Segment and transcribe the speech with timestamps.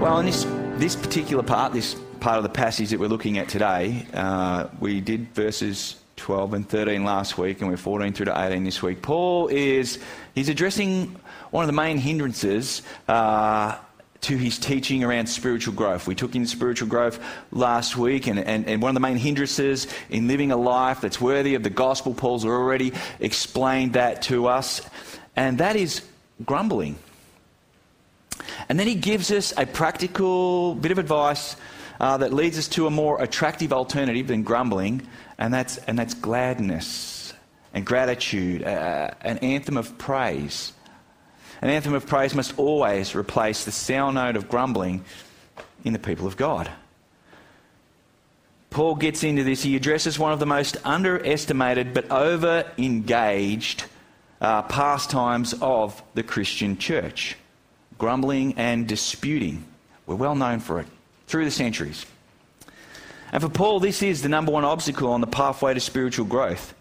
[0.00, 0.46] Well, in this,
[0.78, 4.98] this particular part, this part of the passage that we're looking at today, uh, we
[5.02, 9.02] did verses 12 and 13 last week, and we're 14 through to 18 this week.
[9.02, 9.98] Paul is
[10.34, 11.14] he's addressing
[11.50, 13.76] one of the main hindrances uh,
[14.22, 16.06] to his teaching around spiritual growth.
[16.06, 17.22] We took in spiritual growth
[17.52, 21.20] last week, and, and, and one of the main hindrances in living a life that's
[21.20, 24.80] worthy of the gospel, Paul's already explained that to us,
[25.36, 26.00] and that is
[26.46, 26.96] grumbling.
[28.68, 31.56] And then he gives us a practical bit of advice
[32.00, 35.06] uh, that leads us to a more attractive alternative than grumbling,
[35.38, 37.34] and that's, and that's gladness
[37.74, 40.72] and gratitude, uh, an anthem of praise.
[41.62, 45.04] An anthem of praise must always replace the sound note of grumbling
[45.84, 46.70] in the people of God.
[48.70, 49.62] Paul gets into this.
[49.62, 53.84] He addresses one of the most underestimated but over engaged
[54.40, 57.36] uh, pastimes of the Christian church
[58.00, 59.62] grumbling and disputing.
[60.06, 60.86] We're well known for it
[61.26, 62.06] through the centuries.
[63.30, 66.74] And for Paul, this is the number one obstacle on the pathway to spiritual growth.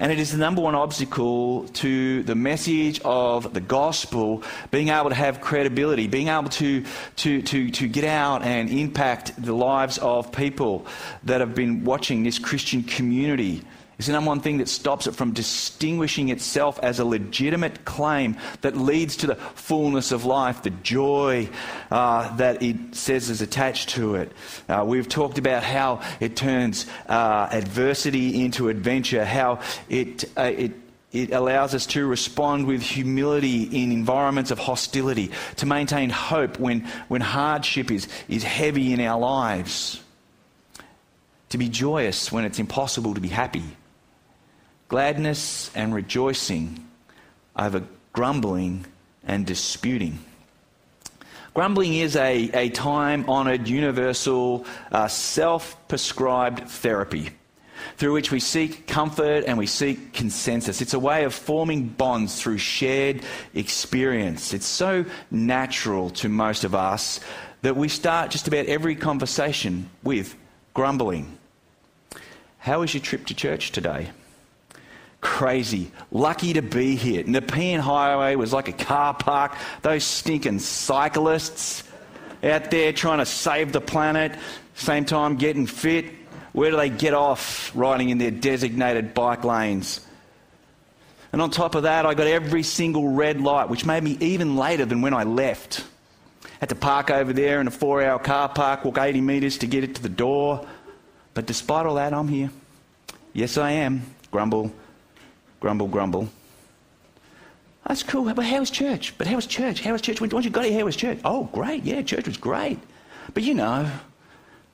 [0.00, 5.10] And it is the number one obstacle to the message of the gospel being able
[5.10, 6.84] to have credibility, being able to,
[7.16, 10.86] to, to, to get out and impact the lives of people
[11.22, 13.62] that have been watching this Christian community
[13.98, 18.36] is the number one thing that stops it from distinguishing itself as a legitimate claim
[18.62, 21.48] that leads to the fullness of life, the joy
[21.90, 24.32] uh, that it says is attached to it.
[24.68, 30.72] Uh, we've talked about how it turns uh, adversity into adventure, how it, uh, it
[31.12, 36.80] it allows us to respond with humility in environments of hostility, to maintain hope when,
[37.06, 40.02] when hardship is, is heavy in our lives,
[41.50, 43.62] to be joyous when it's impossible to be happy
[44.94, 46.86] gladness and rejoicing
[47.56, 48.86] over grumbling
[49.26, 50.20] and disputing.
[51.52, 57.30] Grumbling is a, a time honoured, universal, uh, self prescribed therapy
[57.96, 60.80] through which we seek comfort and we seek consensus.
[60.80, 64.54] It's a way of forming bonds through shared experience.
[64.54, 67.18] It's so natural to most of us
[67.62, 70.36] that we start just about every conversation with
[70.72, 71.36] grumbling.
[72.58, 74.12] How was your trip to church today?
[75.24, 75.90] Crazy.
[76.12, 77.24] Lucky to be here.
[77.24, 79.56] Nepean Highway was like a car park.
[79.82, 81.82] Those stinking cyclists
[82.44, 84.38] out there trying to save the planet,
[84.74, 86.04] same time getting fit.
[86.52, 90.06] Where do they get off riding in their designated bike lanes?
[91.32, 94.56] And on top of that, I got every single red light, which made me even
[94.56, 95.84] later than when I left.
[96.60, 99.66] Had to park over there in a four hour car park, walk 80 metres to
[99.66, 100.64] get it to the door.
[101.32, 102.50] But despite all that, I'm here.
[103.32, 104.02] Yes, I am.
[104.30, 104.72] Grumble,
[105.64, 106.28] grumble, grumble.
[107.86, 108.30] That's cool.
[108.34, 109.14] But how was church?
[109.16, 109.80] But how was church?
[109.80, 110.20] How was church?
[110.20, 111.18] Once you got here, how was church?
[111.24, 111.84] Oh, great.
[111.84, 112.78] Yeah, church was great.
[113.32, 113.90] But you know,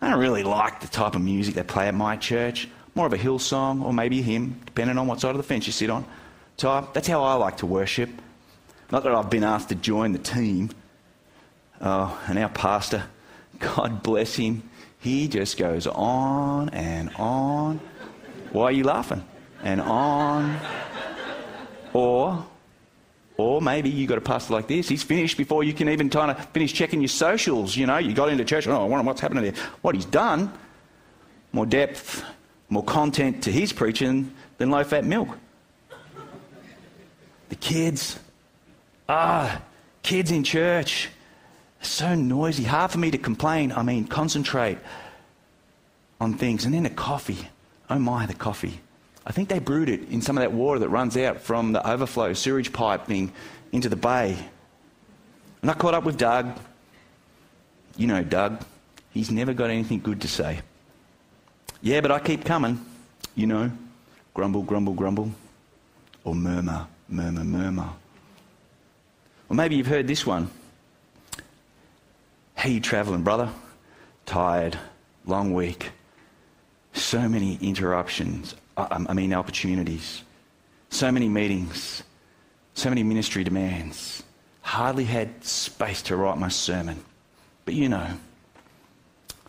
[0.00, 2.68] I don't really like the type of music they play at my church.
[2.96, 5.64] More of a Hillsong or maybe a hymn, depending on what side of the fence
[5.68, 6.04] you sit on.
[6.56, 6.92] Type.
[6.92, 8.10] That's how I like to worship.
[8.90, 10.70] Not that I've been asked to join the team.
[11.80, 13.04] Oh, and our pastor,
[13.60, 14.68] God bless him,
[14.98, 17.78] he just goes on and on.
[18.50, 19.24] Why are you laughing?
[19.62, 20.58] And on.
[21.92, 22.46] Or,
[23.36, 24.88] or maybe you got a pastor like this.
[24.88, 27.76] He's finished before you can even kind of finish checking your socials.
[27.76, 28.66] You know, you got into church.
[28.66, 29.64] Oh, I wonder what's happening there.
[29.82, 30.52] What he's done,
[31.52, 32.24] more depth,
[32.68, 35.36] more content to his preaching than low fat milk.
[37.48, 38.18] The kids,
[39.08, 39.60] ah,
[40.02, 41.08] kids in church,
[41.82, 42.62] so noisy.
[42.62, 43.72] Hard for me to complain.
[43.72, 44.78] I mean, concentrate
[46.20, 46.64] on things.
[46.64, 47.48] And then the coffee.
[47.88, 48.80] Oh my, the coffee.
[49.30, 51.88] I think they brewed it in some of that water that runs out from the
[51.88, 53.32] overflow sewage piping
[53.70, 54.36] into the bay.
[55.62, 56.58] And I caught up with Doug.
[57.96, 58.60] You know Doug.
[59.12, 60.62] He's never got anything good to say.
[61.80, 62.84] Yeah, but I keep coming.
[63.36, 63.70] You know,
[64.34, 65.30] grumble, grumble, grumble.
[66.24, 67.90] Or murmur, murmur, murmur.
[69.48, 70.50] Or maybe you've heard this one.
[72.56, 73.48] How you travelling, brother?
[74.26, 74.76] Tired,
[75.24, 75.92] long week.
[76.94, 78.56] So many interruptions,
[78.90, 80.22] I mean, opportunities.
[80.90, 82.02] So many meetings,
[82.74, 84.22] so many ministry demands.
[84.62, 87.02] Hardly had space to write my sermon.
[87.64, 88.08] But you know,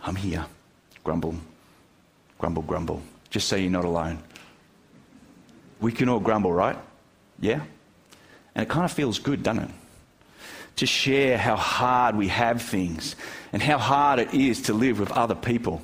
[0.04, 0.46] I'm here.
[1.04, 1.36] Grumble,
[2.38, 3.02] grumble, grumble.
[3.30, 4.20] Just so you're not alone.
[5.80, 6.78] We can all grumble, right?
[7.40, 7.62] Yeah?
[8.54, 9.72] And it kind of feels good, doesn't it?
[10.78, 13.16] To share how hard we have things
[13.52, 15.82] and how hard it is to live with other people.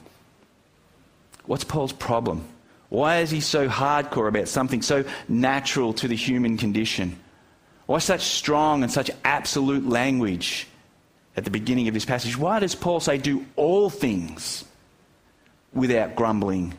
[1.46, 2.48] What's Paul's problem?
[2.90, 7.20] Why is he so hardcore about something so natural to the human condition?
[7.86, 10.68] Why such strong and such absolute language
[11.38, 14.66] at the beginning of this passage, why does Paul say, do all things
[15.72, 16.74] without grumbling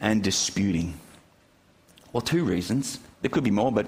[0.00, 0.94] and disputing?
[2.12, 2.98] Well, two reasons.
[3.22, 3.86] There could be more, but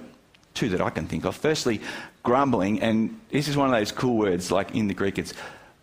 [0.54, 1.34] two that I can think of.
[1.34, 1.80] Firstly,
[2.22, 5.34] grumbling, and this is one of those cool words, like in the Greek, it's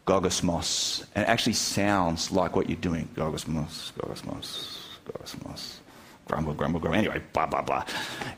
[0.08, 1.06] gogosmos.
[1.16, 3.10] And it actually sounds like what you're doing.
[3.16, 5.78] Gogosmos, gogosmos, gogosmos.
[6.26, 6.98] Grumble, grumble, grumble.
[6.98, 7.84] Anyway, blah, blah, blah.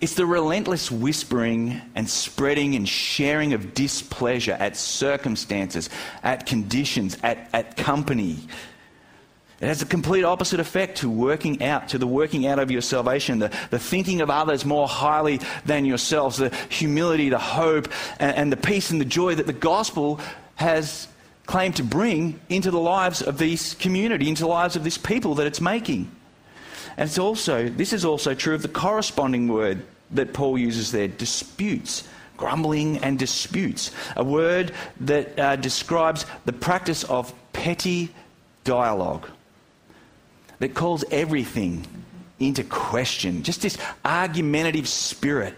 [0.01, 5.89] It's the relentless whispering and spreading and sharing of displeasure at circumstances,
[6.23, 8.39] at conditions, at, at company.
[9.61, 12.81] It has a complete opposite effect to working out, to the working out of your
[12.81, 17.87] salvation, the, the thinking of others more highly than yourselves, the humility, the hope,
[18.19, 20.19] and, and the peace and the joy that the gospel
[20.55, 21.07] has
[21.45, 25.35] claimed to bring into the lives of this community, into the lives of this people
[25.35, 26.11] that it's making.
[26.97, 31.07] And it's also, this is also true of the corresponding word that Paul uses there
[31.07, 32.07] disputes,
[32.37, 33.91] grumbling and disputes.
[34.15, 34.71] A word
[35.01, 38.09] that uh, describes the practice of petty
[38.63, 39.27] dialogue,
[40.59, 41.85] that calls everything
[42.39, 43.43] into question.
[43.43, 45.53] Just this argumentative spirit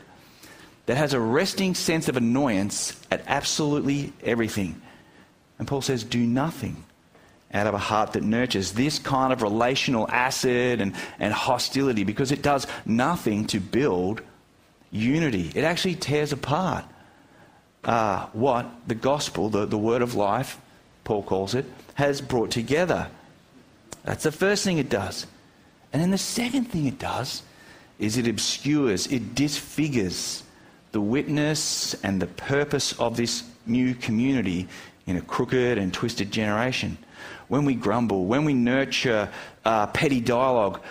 [0.88, 4.82] that has a resting sense of annoyance at absolutely everything.
[5.60, 6.84] And Paul says, do nothing
[7.54, 12.32] out of a heart that nurtures this kind of relational acid and, and hostility because
[12.32, 14.22] it does nothing to build
[14.92, 15.52] unity.
[15.56, 16.86] It actually tears apart
[17.84, 20.60] uh, what the gospel, the, the word of life,
[21.04, 23.08] Paul calls it, has brought together.
[24.04, 25.26] That's the first thing it does.
[25.94, 27.44] And then the second thing it does
[27.98, 30.44] is it obscures, it disfigures
[30.92, 34.68] the witness and the purpose of this new community
[35.06, 36.98] in a crooked and twisted generation
[37.48, 39.30] when we grumble, when we nurture
[39.64, 40.82] uh, petty dialogue,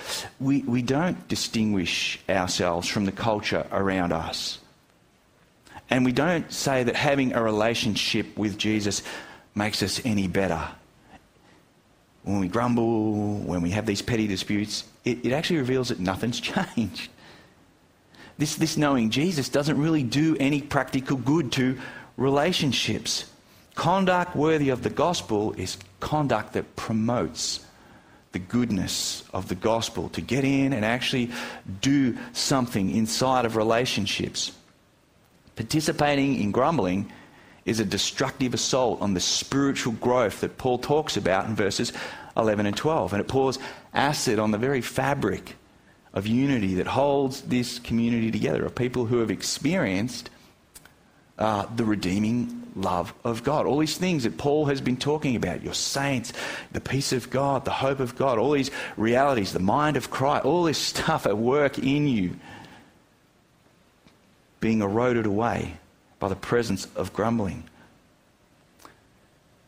[0.41, 4.59] we, we don't distinguish ourselves from the culture around us.
[5.91, 9.03] And we don't say that having a relationship with Jesus
[9.55, 10.61] makes us any better.
[12.23, 16.41] When we grumble, when we have these petty disputes, it, it actually reveals that nothing's
[16.77, 17.11] changed.
[18.39, 21.79] This, this knowing Jesus doesn't really do any practical good to
[22.17, 23.31] relationships.
[23.75, 25.77] Conduct worthy of the gospel is
[26.07, 27.67] conduct that promotes
[28.31, 31.33] the goodness of the gospel, to get in and actually
[31.81, 34.53] do something inside of relationships.
[35.57, 37.11] Participating in grumbling
[37.65, 41.93] is a destructive assault on the spiritual growth that Paul talks about in verses
[42.37, 43.13] 11 and 12.
[43.13, 43.59] And it pours
[43.93, 45.57] acid on the very fabric
[46.15, 50.31] of unity that holds this community together, of people who have experienced
[51.37, 53.67] uh, the redeeming love of God.
[53.67, 56.33] All these things that Paul has been talking about your saints,
[56.73, 60.45] the peace of God, the hope of God, all these realities, the mind of Christ,
[60.45, 62.37] all this stuff at work in you
[64.61, 65.79] being eroded away
[66.19, 67.65] by the presence of grumbling.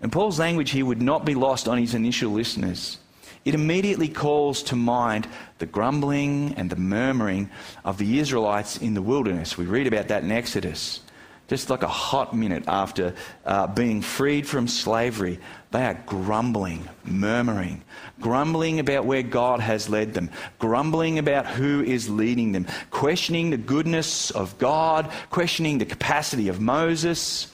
[0.01, 2.99] And Paul's language here would not be lost on his initial listeners.
[3.45, 5.27] It immediately calls to mind
[5.59, 7.51] the grumbling and the murmuring
[7.85, 9.57] of the Israelites in the wilderness.
[9.57, 11.01] We read about that in Exodus
[11.49, 13.15] just like a hot minute after
[13.47, 15.41] uh, being freed from slavery,
[15.71, 17.83] they are grumbling, murmuring,
[18.21, 23.57] grumbling about where God has led them, grumbling about who is leading them, questioning the
[23.57, 27.51] goodness of God, questioning the capacity of Moses,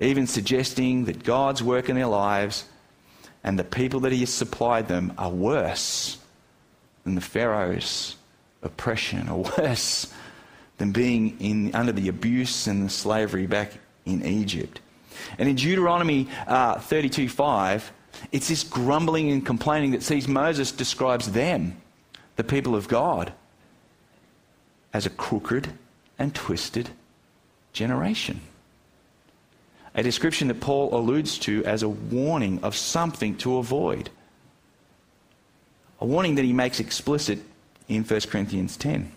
[0.00, 2.64] even suggesting that God's work in their lives
[3.44, 6.18] and the people that He has supplied them are worse
[7.04, 8.16] than the Pharaoh's
[8.62, 10.12] oppression, or worse
[10.82, 13.70] than being in, under the abuse and the slavery back
[14.04, 14.80] in Egypt.
[15.38, 17.90] And in Deuteronomy uh, 32:5,
[18.32, 21.76] it's this grumbling and complaining that sees Moses describes them,
[22.34, 23.32] the people of God,
[24.92, 25.72] as a crooked
[26.18, 26.90] and twisted
[27.72, 28.40] generation.
[29.94, 34.10] A description that Paul alludes to as a warning of something to avoid.
[36.00, 37.38] A warning that he makes explicit
[37.86, 39.12] in 1 Corinthians 10.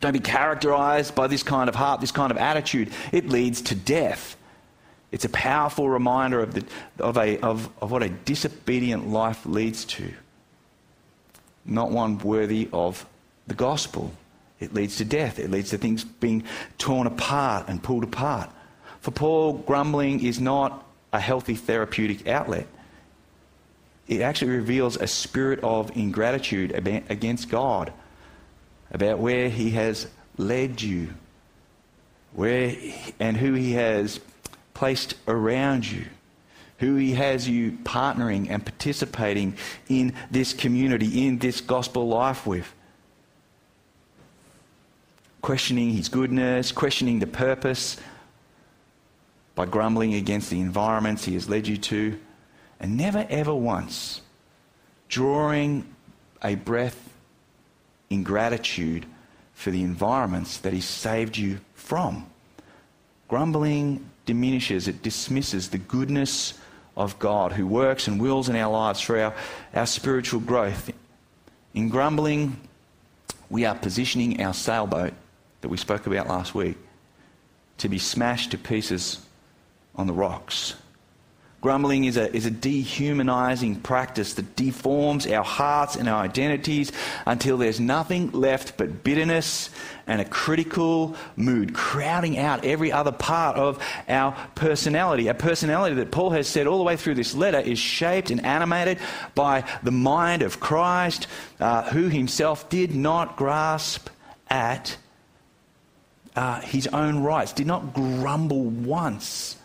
[0.00, 2.90] Don't be characterized by this kind of heart, this kind of attitude.
[3.12, 4.36] It leads to death.
[5.12, 6.64] It's a powerful reminder of, the,
[6.98, 10.12] of, a, of, of what a disobedient life leads to.
[11.66, 13.04] Not one worthy of
[13.46, 14.12] the gospel.
[14.58, 15.38] It leads to death.
[15.38, 16.44] It leads to things being
[16.78, 18.50] torn apart and pulled apart.
[19.00, 22.66] For Paul, grumbling is not a healthy therapeutic outlet.
[24.08, 27.92] It actually reveals a spirit of ingratitude against God
[28.90, 30.06] about where He has
[30.36, 31.14] led you,
[32.32, 32.74] where
[33.18, 34.20] and who He has
[34.74, 36.04] placed around you,
[36.78, 39.56] who He has you partnering and participating
[39.88, 42.72] in this community, in this gospel life with.
[45.42, 47.96] Questioning His goodness, questioning the purpose
[49.60, 52.18] by grumbling against the environments he has led you to,
[52.80, 54.22] and never ever once
[55.08, 55.84] drawing
[56.42, 57.09] a breath
[58.10, 59.06] in gratitude
[59.54, 62.26] for the environments that he saved you from.
[63.28, 66.54] Grumbling diminishes, it dismisses the goodness
[66.96, 69.34] of God who works and wills in our lives for our,
[69.74, 70.90] our spiritual growth.
[71.72, 72.56] In grumbling,
[73.48, 75.14] we are positioning our sailboat
[75.60, 76.76] that we spoke about last week
[77.78, 79.24] to be smashed to pieces
[79.94, 80.74] on the rocks.
[81.60, 86.90] Grumbling is a, is a dehumanizing practice that deforms our hearts and our identities
[87.26, 89.68] until there's nothing left but bitterness
[90.06, 95.28] and a critical mood, crowding out every other part of our personality.
[95.28, 98.42] A personality that Paul has said all the way through this letter is shaped and
[98.42, 98.98] animated
[99.34, 101.26] by the mind of Christ,
[101.60, 104.08] uh, who himself did not grasp
[104.48, 104.96] at
[106.34, 109.58] uh, his own rights, did not grumble once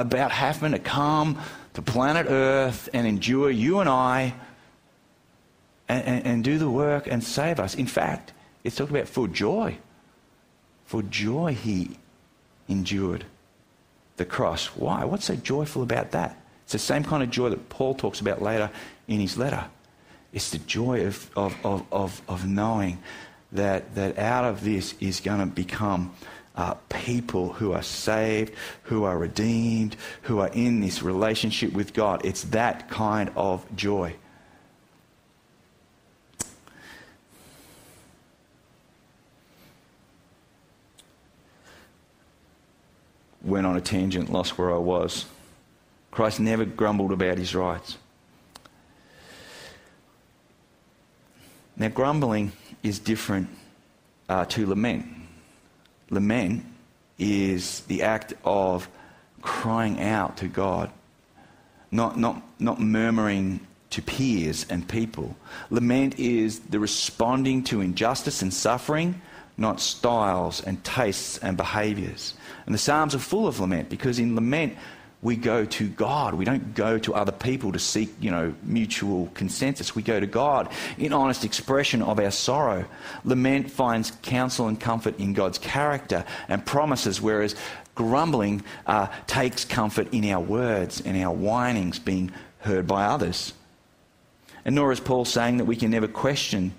[0.00, 1.38] about having to come
[1.74, 4.34] to planet Earth and endure you and I
[5.88, 7.74] and, and, and do the work and save us.
[7.74, 8.32] In fact,
[8.64, 9.76] it's talking about for joy.
[10.86, 11.98] For joy he
[12.68, 13.24] endured
[14.16, 14.66] the cross.
[14.68, 15.04] Why?
[15.04, 16.36] What's so joyful about that?
[16.64, 18.70] It's the same kind of joy that Paul talks about later
[19.06, 19.64] in his letter.
[20.32, 22.98] It's the joy of, of, of, of, knowing
[23.52, 26.14] that, that out of this is going to become
[26.88, 28.54] people who are saved,
[28.84, 32.24] who are redeemed, who are in this relationship with God.
[32.24, 34.14] It's that kind of joy.
[43.42, 45.24] Went on a tangent, lost where I was.
[46.10, 47.96] Christ never grumbled about his rights.
[51.76, 52.52] Now, grumbling
[52.82, 53.48] is different
[54.28, 55.19] uh, to lament
[56.10, 56.64] lament
[57.18, 58.88] is the act of
[59.42, 60.90] crying out to God,
[61.90, 65.36] not, not, not murmuring to peers and people.
[65.70, 69.20] Lament is the responding to injustice and suffering,
[69.56, 72.34] not styles and tastes and behaviors.
[72.66, 74.76] And the Psalms are full of lament because in lament,
[75.22, 76.34] we go to God.
[76.34, 79.94] We don't go to other people to seek, you know, mutual consensus.
[79.94, 82.86] We go to God in honest expression of our sorrow.
[83.24, 87.54] Lament finds counsel and comfort in God's character and promises, whereas
[87.94, 93.52] grumbling uh, takes comfort in our words and our whinings being heard by others.
[94.64, 96.72] And nor is Paul saying that we can never question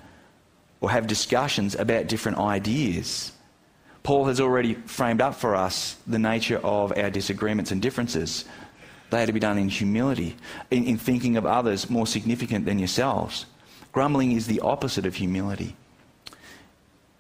[0.80, 3.34] or have discussions about different ideas.
[4.04, 8.46] Paul has already framed up for us the nature of our disagreements and differences.
[9.12, 10.36] They are to be done in humility,
[10.72, 13.46] in, in thinking of others more significant than yourselves.
[13.92, 15.76] Grumbling is the opposite of humility.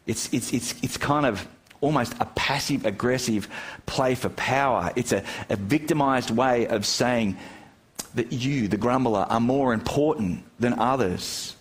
[0.07, 1.47] It's, it's, it's, it's kind of
[1.81, 3.47] almost a passive aggressive
[3.85, 4.91] play for power.
[4.95, 7.38] It's a, a victimized way of saying
[8.15, 11.55] that you, the grumbler, are more important than others.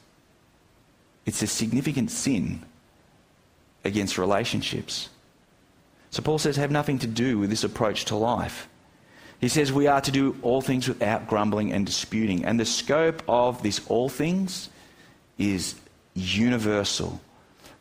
[1.26, 2.64] It's a significant sin
[3.84, 5.08] against relationships.
[6.10, 8.68] So Paul says, have nothing to do with this approach to life.
[9.40, 12.44] He says we are to do all things without grumbling and disputing.
[12.44, 14.68] And the scope of this all things
[15.38, 15.74] is
[16.14, 17.20] universal.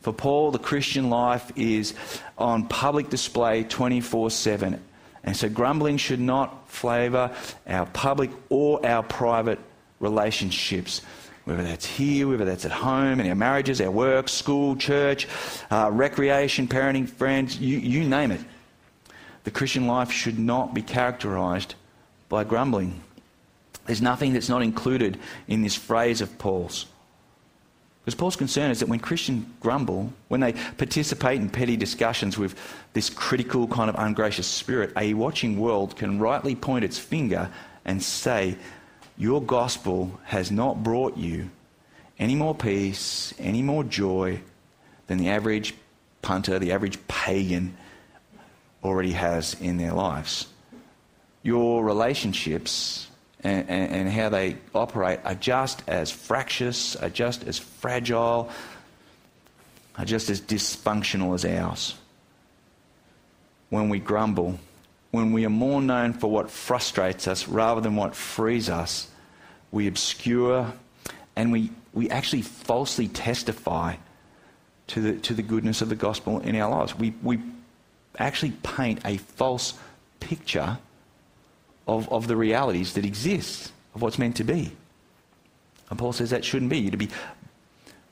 [0.00, 1.94] For Paul, the Christian life is
[2.38, 4.80] on public display 24 7.
[5.22, 7.30] And so grumbling should not flavour
[7.66, 9.58] our public or our private
[9.98, 11.02] relationships
[11.50, 15.26] whether that's here, whether that's at home, in our marriages, our work, school, church,
[15.70, 18.40] uh, recreation, parenting, friends, you, you name it.
[19.42, 21.74] The Christian life should not be characterized
[22.28, 23.00] by grumbling.
[23.86, 26.86] There's nothing that's not included in this phrase of Paul's.
[28.04, 32.56] Because Paul's concern is that when Christians grumble, when they participate in petty discussions with
[32.92, 37.50] this critical kind of ungracious spirit, a watching world can rightly point its finger
[37.84, 38.56] and say,
[39.20, 41.50] your gospel has not brought you
[42.18, 44.40] any more peace, any more joy
[45.08, 45.74] than the average
[46.22, 47.76] punter, the average pagan
[48.82, 50.46] already has in their lives.
[51.42, 53.08] Your relationships
[53.44, 58.48] and, and, and, how they operate are just as fractious, are just as fragile,
[59.98, 61.94] are just as dysfunctional as ours.
[63.68, 64.58] When we grumble,
[65.10, 69.08] when we are more known for what frustrates us rather than what frees us,
[69.72, 70.72] we obscure,
[71.36, 73.96] and we, we actually falsely testify
[74.88, 76.96] to the, to the goodness of the gospel in our lives.
[76.96, 77.40] We, we
[78.18, 79.74] actually paint a false
[80.20, 80.78] picture
[81.86, 84.72] of, of the realities that exist, of what's meant to be.
[85.88, 86.90] And Paul says that shouldn't be.
[86.90, 87.08] To be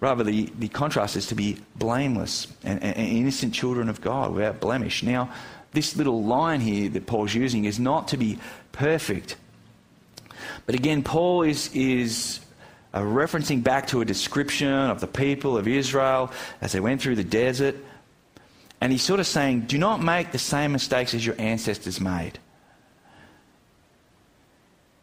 [0.01, 4.61] rather the, the contrast is to be blameless and, and innocent children of God without
[4.61, 5.03] blemish.
[5.03, 5.33] Now,
[5.73, 8.39] this little line here that Paul's using is not to be
[8.73, 9.37] perfect.
[10.67, 12.41] But again, Paul is, is
[12.95, 17.17] uh, referencing back to a description of the people of Israel as they went through
[17.17, 17.77] the desert.
[18.81, 22.39] And he's sort of saying, do not make the same mistakes as your ancestors made.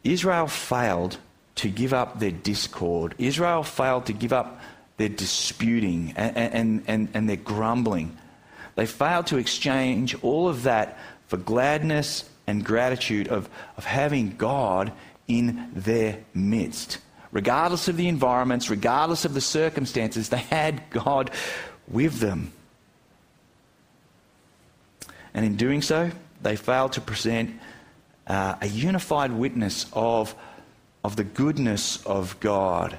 [0.03, 1.17] Israel failed
[1.55, 3.15] to give up their discord.
[3.17, 4.59] Israel failed to give up
[4.97, 8.15] their disputing and, and, and, and their grumbling.
[8.75, 14.91] They failed to exchange all of that for gladness and gratitude of, of having God
[15.27, 16.99] in their midst.
[17.31, 21.31] Regardless of the environments, regardless of the circumstances, they had God
[21.87, 22.53] with them.
[25.33, 27.59] And in doing so, they failed to present
[28.27, 30.33] uh, a unified witness of,
[31.03, 32.97] of the goodness of God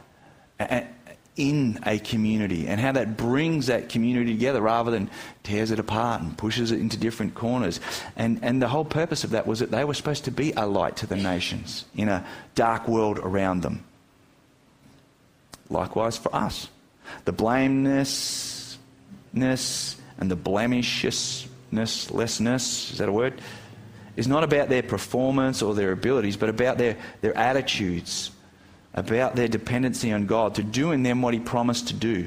[1.36, 5.10] in a community and how that brings that community together rather than
[5.42, 7.78] tears it apart and pushes it into different corners.
[8.16, 10.66] And, and the whole purpose of that was that they were supposed to be a
[10.66, 13.84] light to the nations in a dark world around them.
[15.68, 16.68] Likewise for us.
[17.24, 18.78] The blamelessness
[20.18, 23.40] and the blemishlessness, is that a word?
[24.16, 28.30] Is not about their performance or their abilities, but about their, their attitudes
[28.96, 32.26] about their dependency on God to do in them what He promised to do.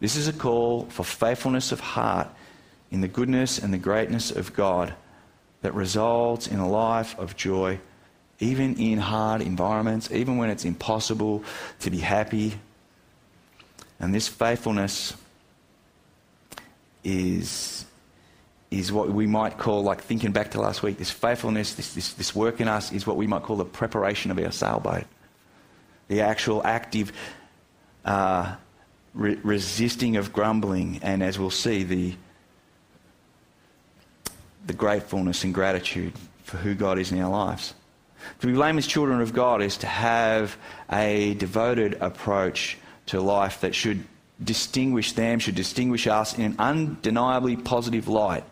[0.00, 2.28] This is a call for faithfulness of heart
[2.90, 4.94] in the goodness and the greatness of God
[5.60, 7.78] that results in a life of joy,
[8.40, 11.44] even in hard environments, even when it's impossible
[11.80, 12.54] to be happy.
[14.00, 15.14] And this faithfulness
[17.02, 17.84] is,
[18.70, 22.12] is what we might call, like thinking back to last week, this faithfulness, this, this,
[22.14, 25.04] this work in us is what we might call the preparation of our sailboat
[26.08, 27.12] the actual active
[28.04, 28.54] uh,
[29.14, 32.14] re- resisting of grumbling, and as we'll see, the,
[34.66, 37.74] the gratefulness and gratitude for who God is in our lives.
[38.40, 40.56] To be blamed as children of God is to have
[40.90, 44.04] a devoted approach to life that should
[44.42, 48.44] distinguish them, should distinguish us in an undeniably positive light.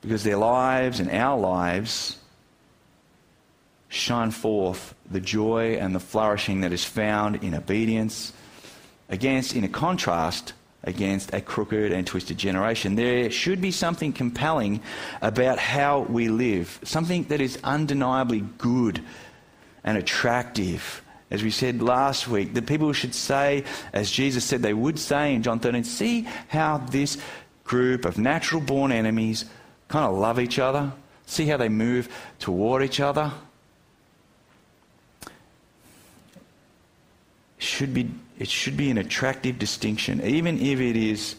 [0.00, 2.16] Because their lives and our lives
[3.88, 8.32] shine forth the joy and the flourishing that is found in obedience
[9.08, 10.52] against, in a contrast,
[10.84, 12.94] against a crooked and twisted generation.
[12.94, 14.80] There should be something compelling
[15.20, 19.02] about how we live, something that is undeniably good
[19.84, 21.02] and attractive.
[21.30, 25.34] As we said last week, the people should say, as Jesus said they would say
[25.34, 27.18] in John 13, see how this
[27.64, 29.44] group of natural born enemies
[29.88, 30.92] kind of love each other,
[31.26, 33.32] see how they move toward each other.
[37.62, 41.36] Should be, it should be an attractive distinction, even if it is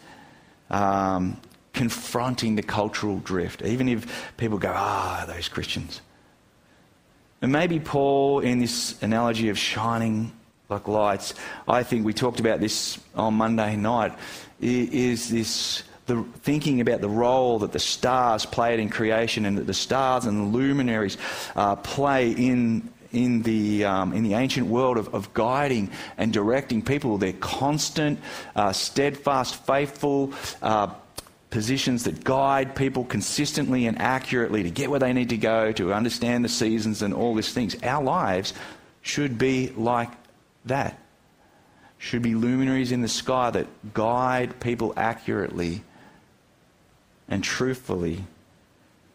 [0.70, 1.40] um,
[1.74, 6.02] confronting the cultural drift, even if people go, ah, those Christians.
[7.42, 10.32] And maybe Paul, in this analogy of shining
[10.70, 11.34] like lights,
[11.68, 14.14] I think we talked about this on Monday night,
[14.60, 19.68] is this the thinking about the role that the stars played in creation and that
[19.68, 21.18] the stars and the luminaries
[21.56, 26.82] uh, play in in the, um, in the ancient world of, of guiding and directing
[26.82, 27.18] people.
[27.18, 28.20] They're constant,
[28.56, 30.94] uh, steadfast, faithful uh,
[31.50, 35.94] positions that guide people consistently and accurately to get where they need to go, to
[35.94, 37.76] understand the seasons and all these things.
[37.84, 38.54] Our lives
[39.02, 40.10] should be like
[40.66, 40.98] that.
[41.98, 45.84] Should be luminaries in the sky that guide people accurately
[47.28, 48.24] and truthfully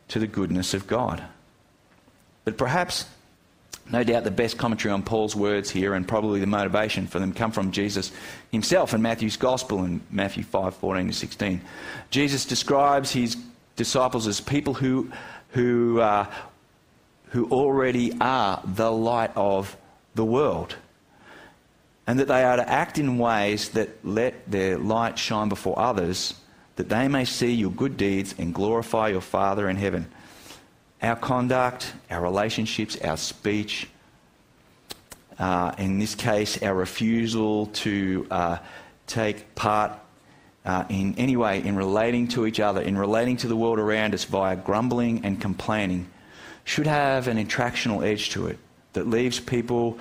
[0.09, 1.23] to the goodness of God.
[2.45, 3.07] But perhaps
[3.90, 7.33] no doubt the best commentary on Paul's words here and probably the motivation for them
[7.33, 8.11] come from Jesus
[8.51, 11.61] himself in Matthew's Gospel in Matthew 5 14 to 16.
[12.11, 13.37] Jesus describes his
[13.77, 15.11] disciples as people who,
[15.51, 16.27] who, uh,
[17.29, 19.77] who already are the light of
[20.14, 20.75] the world.
[22.09, 26.35] And that they are to act in ways that let their light shine before others,
[26.77, 30.07] that they may see your good deeds and glorify your Father in heaven
[31.03, 33.89] our conduct, our relationships, our speech,
[35.39, 38.59] uh, in this case, our refusal to uh,
[39.07, 39.93] take part
[40.65, 44.15] uh, in any way in relating to each other, in relating to the world around
[44.15, 46.09] us via grumbling and complaining,
[46.65, 48.59] should have an attractional edge to it
[48.95, 49.99] that leaves people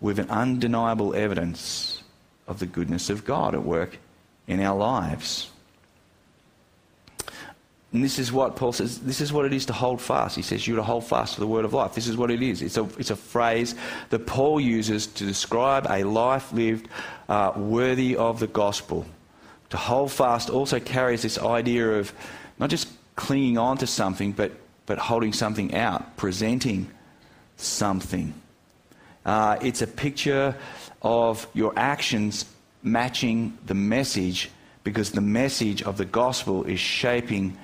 [0.00, 2.02] with an undeniable evidence
[2.48, 3.98] of the goodness of God at work
[4.48, 5.51] in our lives.
[7.92, 10.34] And this is what Paul says, this is what it is to hold fast.
[10.34, 11.94] He says, You're to hold fast to the word of life.
[11.94, 12.62] This is what it is.
[12.62, 13.74] It's a, it's a phrase
[14.08, 16.88] that Paul uses to describe a life lived
[17.28, 19.04] uh, worthy of the gospel.
[19.70, 22.12] To hold fast also carries this idea of
[22.58, 24.52] not just clinging on to something, but,
[24.86, 26.90] but holding something out, presenting
[27.56, 28.32] something.
[29.24, 30.56] Uh, it's a picture
[31.02, 32.46] of your actions
[32.82, 34.50] matching the message
[34.82, 37.56] because the message of the gospel is shaping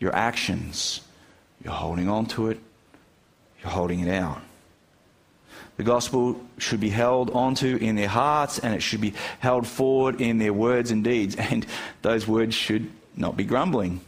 [0.00, 1.00] your actions.
[1.62, 2.60] You're holding on to it,
[3.62, 4.40] you're holding it out.
[5.76, 10.20] The gospel should be held onto in their hearts and it should be held forward
[10.20, 11.36] in their words and deeds.
[11.36, 11.66] And
[12.02, 14.00] those words should not be grumbling.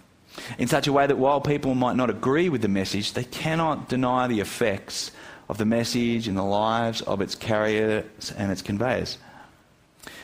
[0.59, 3.89] In such a way that while people might not agree with the message, they cannot
[3.89, 5.11] deny the effects
[5.49, 9.19] of the message in the lives of its carriers and its conveyors.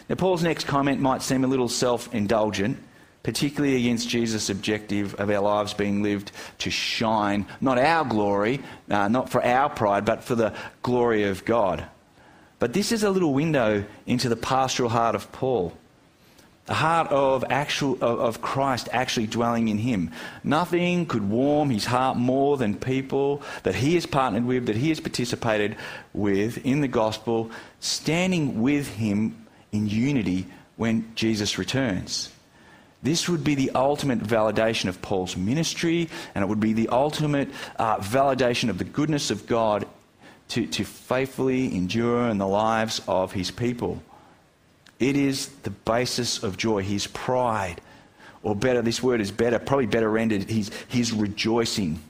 [0.09, 2.79] Now, Paul's next comment might seem a little self indulgent,
[3.23, 9.09] particularly against Jesus' objective of our lives being lived to shine, not our glory, uh,
[9.09, 11.87] not for our pride, but for the glory of God.
[12.59, 15.73] But this is a little window into the pastoral heart of Paul.
[16.67, 20.13] The heart of, actual, of, of Christ actually dwelling in him.
[20.45, 24.91] Nothing could warm his heart more than people that he has partnered with, that he
[24.91, 25.77] has participated
[26.13, 32.31] with in the gospel, standing with him in unity when Jesus returns.
[33.03, 37.49] This would be the ultimate validation of Paul's ministry, and it would be the ultimate
[37.77, 39.87] uh, validation of the goodness of God
[40.51, 44.03] to, to faithfully endure in the lives of his people.
[45.01, 47.81] It is the basis of joy, his pride.
[48.45, 52.01] Or better, this word is better, probably better rendered, his, his rejoicing,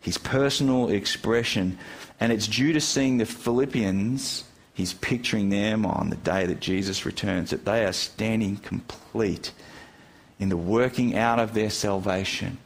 [0.00, 1.78] his personal expression.
[2.20, 7.04] And it's due to seeing the Philippians, he's picturing them on the day that Jesus
[7.04, 9.52] returns, that they are standing complete
[10.40, 12.58] in the working out of their salvation.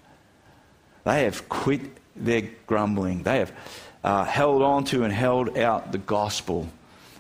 [1.05, 1.83] They have quit
[2.17, 3.25] their grumbling.
[3.25, 3.53] They have
[4.03, 6.69] uh, held on to and held out the gospel.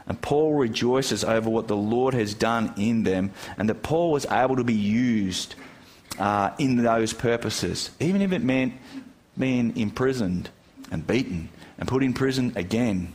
[0.06, 4.26] And Paul rejoices over what the Lord has done in them, and that Paul was
[4.30, 5.54] able to be used
[6.18, 8.74] uh, in those purposes, even if it meant
[9.36, 10.48] being imprisoned
[10.90, 13.12] and beaten and put in prison again.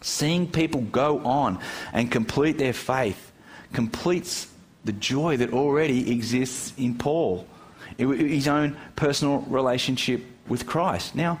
[0.00, 1.60] Seeing people go on
[1.92, 3.32] and complete their faith
[3.72, 4.48] completes
[4.86, 7.46] the joy that already exists in Paul,
[7.98, 11.14] his own personal relationship with Christ.
[11.14, 11.40] Now,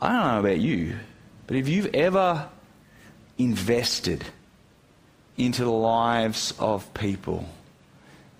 [0.00, 0.96] I don't know about you,
[1.46, 2.48] but if you've ever
[3.38, 4.24] invested
[5.36, 7.48] into the lives of people,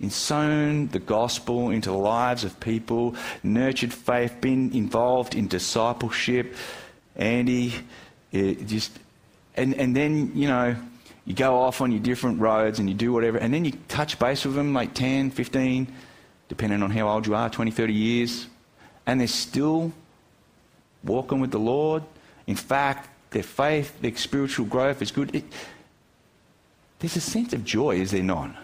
[0.09, 6.53] sown the gospel into the lives of people, nurtured faith, been involved in discipleship.
[7.15, 7.73] Andy,
[8.31, 8.91] just,
[9.55, 10.75] and, and then, you know,
[11.25, 14.17] you go off on your different roads and you do whatever, and then you touch
[14.19, 15.87] base with them like 10, 15,
[16.47, 18.47] depending on how old you are, 20, 30 years,
[19.07, 19.91] and they're still
[21.03, 22.03] walking with the Lord.
[22.47, 25.33] In fact, their faith, their spiritual growth is good.
[25.35, 25.43] It,
[26.99, 28.55] there's a sense of joy, is there not?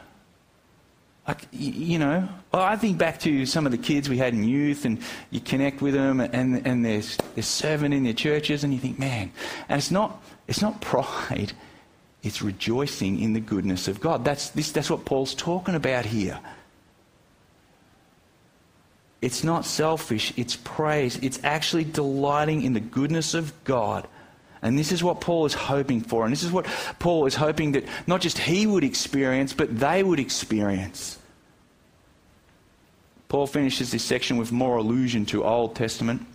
[1.27, 4.85] Like, you know, I think back to some of the kids we had in youth,
[4.85, 7.03] and you connect with them, and, and they're,
[7.35, 9.31] they're serving in their churches, and you think, man,
[9.69, 11.53] and it's not, it's not pride,
[12.23, 14.23] it's rejoicing in the goodness of God.
[14.23, 16.39] That's, this, that's what Paul's talking about here.
[19.21, 21.17] It's not selfish, it's praise.
[21.21, 24.07] It's actually delighting in the goodness of God
[24.61, 26.23] and this is what Paul is hoping for.
[26.23, 26.65] And this is what
[26.99, 31.17] Paul is hoping that not just he would experience, but they would experience.
[33.27, 36.25] Paul finishes this section with more allusion to Old Testament.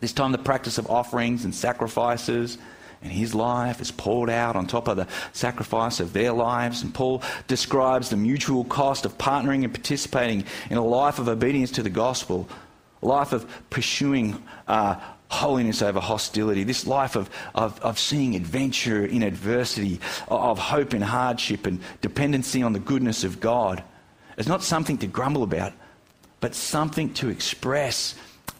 [0.00, 2.58] This time, the practice of offerings and sacrifices
[3.02, 6.82] and his life is poured out on top of the sacrifice of their lives.
[6.82, 11.72] And Paul describes the mutual cost of partnering and participating in a life of obedience
[11.72, 12.48] to the gospel,
[13.02, 19.04] a life of pursuing uh, holiness over hostility, this life of, of, of seeing adventure
[19.04, 23.82] in adversity, of hope in hardship and dependency on the goodness of God.
[24.36, 25.72] It's not something to grumble about,
[26.40, 28.14] but something to express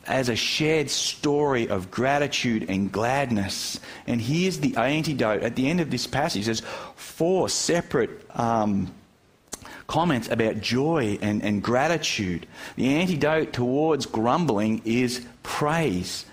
[0.06, 3.78] as a shared story of gratitude and gladness.
[4.06, 6.46] And here's the antidote at the end of this passage.
[6.46, 6.62] There's
[6.96, 8.92] four separate um,
[9.86, 12.46] comments about joy and, and gratitude.
[12.76, 16.24] The antidote towards grumbling is praise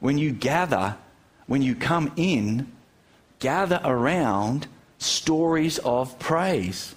[0.00, 0.96] when you gather,
[1.46, 2.72] when you come in,
[3.38, 4.66] gather around
[4.98, 6.95] stories of praise.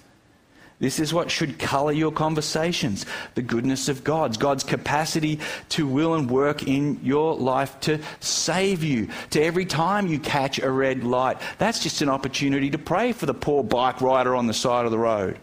[0.80, 5.38] This is what should color your conversations the goodness of God's, God's capacity
[5.70, 9.08] to will and work in your life to save you.
[9.30, 13.26] To every time you catch a red light, that's just an opportunity to pray for
[13.26, 15.38] the poor bike rider on the side of the road.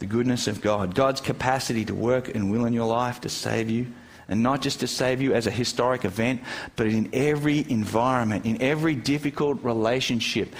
[0.00, 3.68] the goodness of God, God's capacity to work and will in your life to save
[3.68, 3.92] you.
[4.30, 6.40] And not just to save you as a historic event,
[6.76, 10.54] but in every environment, in every difficult relationship.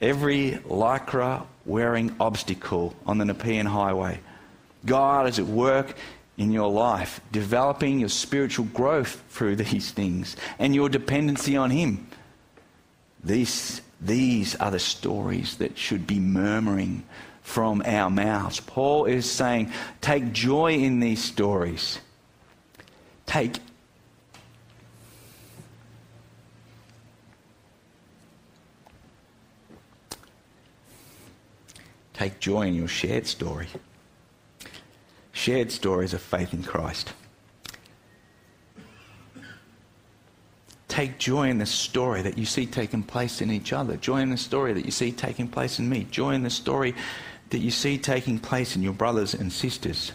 [0.00, 4.20] every lycra wearing obstacle on the Nepean Highway.
[4.86, 5.94] God is at work
[6.38, 12.08] in your life, developing your spiritual growth through these things and your dependency on Him.
[13.22, 17.04] These, these are the stories that should be murmuring
[17.42, 18.60] from our mouths.
[18.60, 21.98] Paul is saying, take joy in these stories.
[23.30, 23.60] Take
[32.12, 33.68] Take joy in your shared story.
[35.30, 37.12] Shared stories of faith in Christ.
[40.88, 43.96] Take joy in the story that you see taking place in each other.
[43.96, 46.02] Joy in the story that you see taking place in me.
[46.10, 46.96] Joy in the story
[47.50, 50.10] that you see taking place in your brothers and sisters.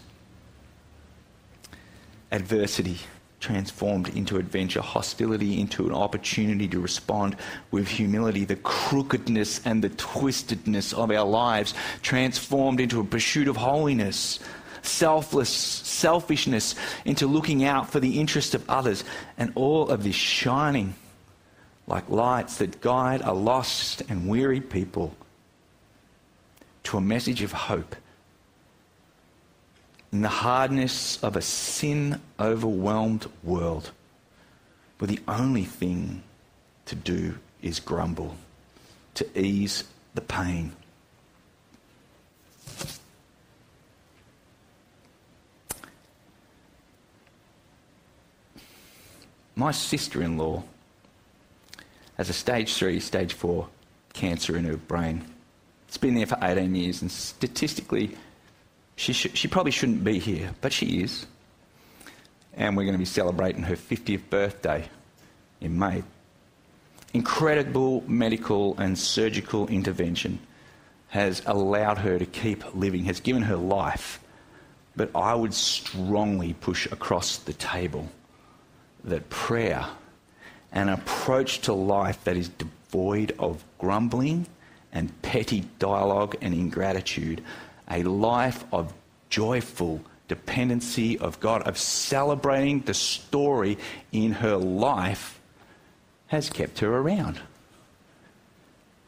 [2.36, 2.98] Adversity
[3.40, 7.34] transformed into adventure, hostility into an opportunity to respond
[7.70, 11.72] with humility, the crookedness and the twistedness of our lives
[12.02, 14.38] transformed into a pursuit of holiness,
[14.82, 16.74] selfless selfishness
[17.06, 19.02] into looking out for the interest of others,
[19.38, 20.94] and all of this shining
[21.86, 25.16] like lights that guide a lost and weary people
[26.82, 27.96] to a message of hope
[30.16, 33.90] in the hardness of a sin overwhelmed world
[34.96, 36.22] where the only thing
[36.86, 38.34] to do is grumble
[39.12, 40.72] to ease the pain.
[49.54, 50.62] My sister in law
[52.16, 53.68] has a stage three, stage four
[54.14, 55.26] cancer in her brain.
[55.88, 58.16] It's been there for 18 years, and statistically,
[58.96, 61.26] she, sh- she probably shouldn't be here, but she is.
[62.54, 64.88] And we're going to be celebrating her 50th birthday
[65.60, 66.02] in May.
[67.12, 70.38] Incredible medical and surgical intervention
[71.08, 74.20] has allowed her to keep living, has given her life.
[74.96, 78.08] But I would strongly push across the table
[79.04, 79.86] that prayer,
[80.72, 84.46] an approach to life that is devoid of grumbling
[84.92, 87.42] and petty dialogue and ingratitude,
[87.90, 88.92] a life of
[89.28, 93.78] joyful dependency of God, of celebrating the story
[94.12, 95.40] in her life,
[96.28, 97.40] has kept her around.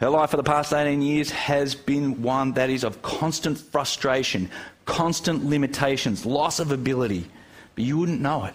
[0.01, 4.49] Her life for the past 18 years has been one that is of constant frustration,
[4.85, 7.29] constant limitations, loss of ability,
[7.75, 8.55] but you wouldn't know it.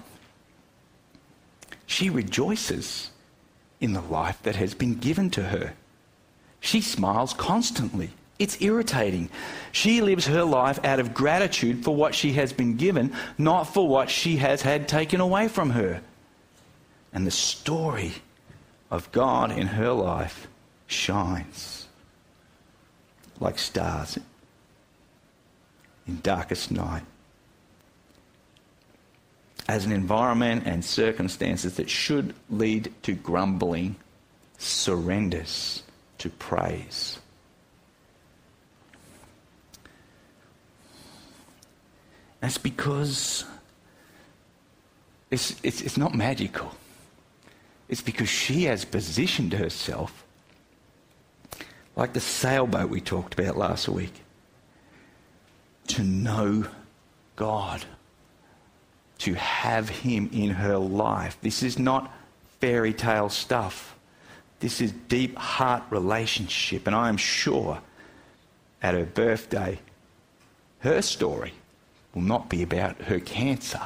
[1.85, 3.11] She rejoices
[3.81, 5.73] in the life that has been given to her.
[6.61, 8.11] She smiles constantly.
[8.39, 9.29] It's irritating.
[9.71, 13.87] She lives her life out of gratitude for what she has been given, not for
[13.87, 16.01] what she has had taken away from her.
[17.13, 18.13] And the story
[18.89, 20.47] of God in her life
[20.87, 21.87] shines
[23.39, 24.17] like stars
[26.07, 27.03] in darkest night.
[29.67, 33.95] As an environment and circumstances that should lead to grumbling,
[34.57, 35.83] surrenders
[36.17, 37.19] to praise.
[42.43, 43.45] That's because
[45.31, 46.75] it's, it's, it's not magical.
[47.87, 50.25] It's because she has positioned herself
[51.95, 54.11] like the sailboat we talked about last week
[55.87, 56.65] to know
[57.37, 57.85] God,
[59.19, 61.37] to have Him in her life.
[61.39, 62.13] This is not
[62.59, 63.95] fairy tale stuff.
[64.59, 66.87] This is deep heart relationship.
[66.87, 67.79] And I am sure
[68.81, 69.79] at her birthday,
[70.79, 71.53] her story
[72.13, 73.81] will not be about her cancer.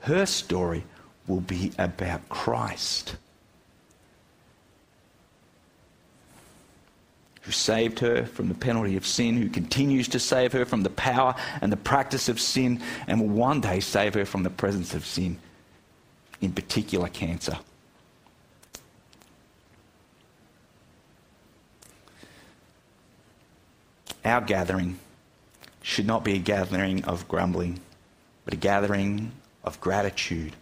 [0.00, 0.84] Her story
[1.26, 3.16] will be about Christ.
[7.42, 10.90] Who saved her from the penalty of sin, who continues to save her from the
[10.90, 14.94] power and the practice of sin, and will one day save her from the presence
[14.94, 15.38] of sin,
[16.40, 17.58] in particular cancer.
[24.24, 24.98] Our gathering
[25.86, 27.78] should not be a gathering of grumbling,
[28.44, 29.30] but a gathering
[29.62, 30.52] of gratitude,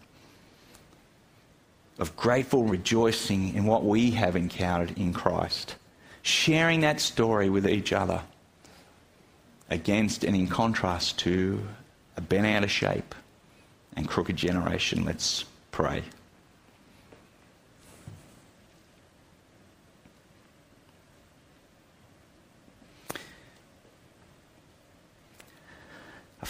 [1.98, 5.76] of grateful rejoicing in what we have encountered in Christ,
[6.20, 8.20] sharing that story with each other
[9.70, 11.58] against and in contrast to
[12.18, 13.14] a bent out of shape
[13.96, 15.06] and crooked generation.
[15.06, 16.02] Let's pray.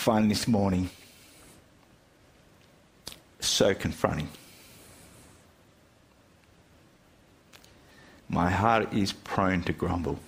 [0.04, 0.90] find this morning
[3.40, 4.28] so confronting.
[8.28, 10.18] My heart is prone to grumble.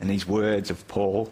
[0.00, 1.30] And these words of Paul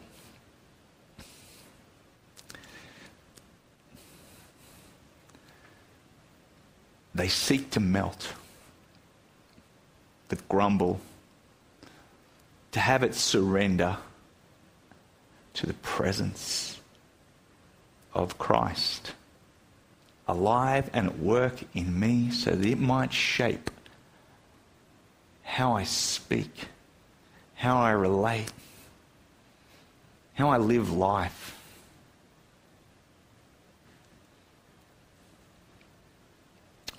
[7.13, 8.33] they seek to melt
[10.29, 11.01] the grumble
[12.77, 13.97] to have it surrender
[15.55, 16.79] to the presence
[18.13, 19.15] of Christ,
[20.29, 23.71] alive and at work in me so that it might shape
[25.43, 26.69] how I speak,
[27.55, 28.53] how I relate,
[30.35, 31.59] how I live life.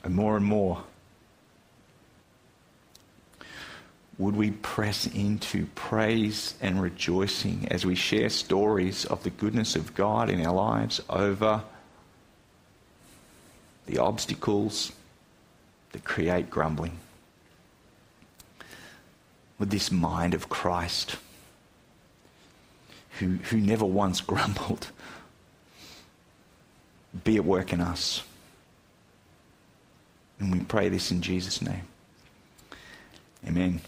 [0.03, 0.81] And more and more,
[4.17, 9.93] would we press into praise and rejoicing as we share stories of the goodness of
[9.93, 11.63] God in our lives over
[13.85, 14.91] the obstacles
[15.91, 16.97] that create grumbling?
[19.59, 21.17] With this mind of Christ,
[23.19, 24.87] who, who never once grumbled,
[27.23, 28.23] be at work in us.
[30.39, 31.87] And we pray this in Jesus' name.
[33.47, 33.81] Amen.